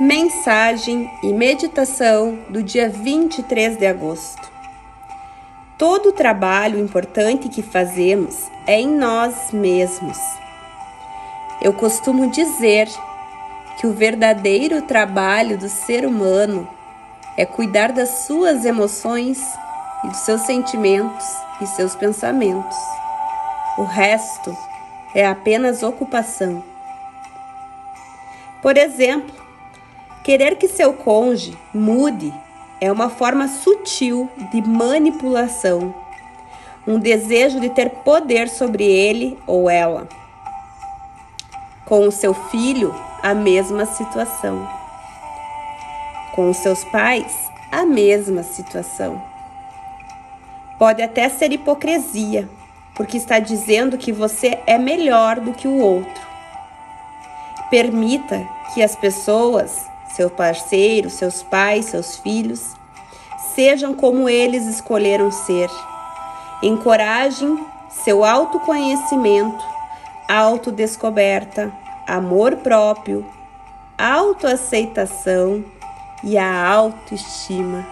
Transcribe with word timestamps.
Mensagem 0.00 1.10
e 1.22 1.32
meditação 1.32 2.38
do 2.48 2.62
dia 2.62 2.88
23 2.88 3.76
de 3.76 3.86
agosto. 3.86 4.50
Todo 5.78 6.08
o 6.10 6.12
trabalho 6.12 6.78
importante 6.78 7.48
que 7.48 7.62
fazemos 7.62 8.50
é 8.66 8.80
em 8.80 8.88
nós 8.88 9.52
mesmos. 9.52 10.18
Eu 11.60 11.72
costumo 11.72 12.30
dizer 12.30 12.88
que 13.78 13.86
o 13.86 13.92
verdadeiro 13.92 14.82
trabalho 14.82 15.58
do 15.58 15.68
ser 15.68 16.06
humano 16.06 16.68
é 17.36 17.44
cuidar 17.44 17.92
das 17.92 18.08
suas 18.26 18.64
emoções 18.64 19.38
e 20.04 20.08
dos 20.08 20.18
seus 20.18 20.42
sentimentos 20.42 21.26
e 21.60 21.66
seus 21.66 21.94
pensamentos. 21.94 22.76
O 23.78 23.84
resto 23.84 24.56
é 25.14 25.26
apenas 25.26 25.82
ocupação. 25.82 26.71
Por 28.62 28.78
exemplo, 28.78 29.42
Querer 30.22 30.54
que 30.54 30.68
seu 30.68 30.92
cônjuge 30.92 31.58
mude 31.74 32.32
é 32.80 32.92
uma 32.92 33.10
forma 33.10 33.48
sutil 33.48 34.30
de 34.52 34.62
manipulação, 34.62 35.92
um 36.86 36.96
desejo 36.96 37.58
de 37.58 37.68
ter 37.70 37.90
poder 37.90 38.48
sobre 38.48 38.84
ele 38.84 39.36
ou 39.48 39.68
ela. 39.68 40.08
Com 41.84 42.06
o 42.06 42.12
seu 42.12 42.32
filho, 42.32 42.94
a 43.20 43.34
mesma 43.34 43.84
situação. 43.84 44.68
Com 46.36 46.48
os 46.50 46.58
seus 46.58 46.84
pais, 46.84 47.34
a 47.72 47.84
mesma 47.84 48.44
situação. 48.44 49.20
Pode 50.78 51.02
até 51.02 51.28
ser 51.28 51.50
hipocrisia, 51.50 52.48
porque 52.94 53.16
está 53.16 53.40
dizendo 53.40 53.98
que 53.98 54.12
você 54.12 54.60
é 54.68 54.78
melhor 54.78 55.40
do 55.40 55.52
que 55.52 55.66
o 55.66 55.78
outro. 55.78 56.22
Permita 57.68 58.61
que 58.72 58.82
as 58.82 58.96
pessoas 58.96 59.86
seu 60.14 60.28
parceiro, 60.28 61.08
seus 61.08 61.42
pais, 61.42 61.86
seus 61.86 62.16
filhos, 62.18 62.74
sejam 63.54 63.94
como 63.94 64.28
eles 64.28 64.66
escolheram 64.66 65.30
ser. 65.30 65.70
Encorajem 66.62 67.66
seu 68.04 68.24
autoconhecimento, 68.24 69.64
autodescoberta, 70.28 71.72
amor 72.06 72.56
próprio, 72.56 73.26
autoaceitação 73.98 75.64
e 76.22 76.38
a 76.38 76.68
autoestima. 76.68 77.86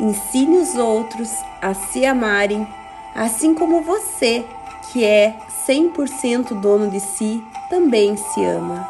Ensine 0.00 0.58
os 0.58 0.74
outros 0.74 1.30
a 1.60 1.74
se 1.74 2.04
amarem, 2.04 2.66
assim 3.14 3.54
como 3.54 3.82
você, 3.82 4.44
que 4.90 5.04
é 5.04 5.34
100% 5.66 6.60
dono 6.60 6.90
de 6.90 6.98
si, 7.00 7.42
também 7.72 8.14
se 8.18 8.44
ama. 8.44 8.86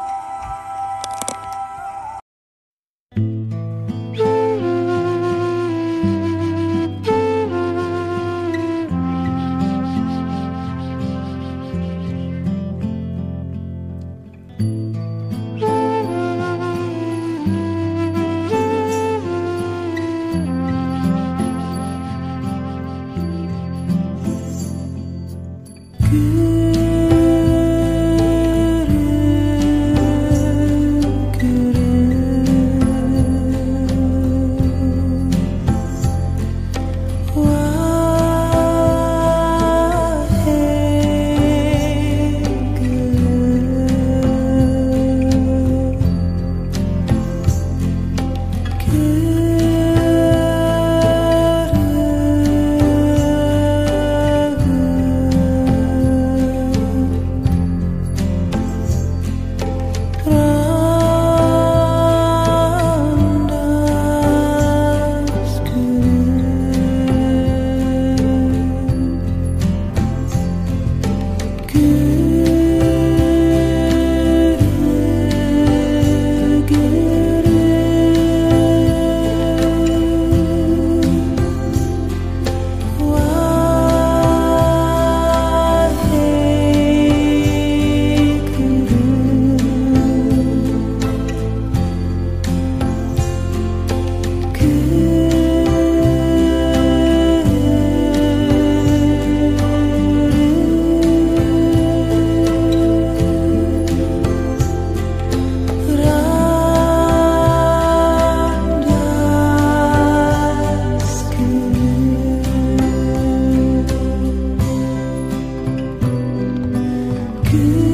you 117.53 117.92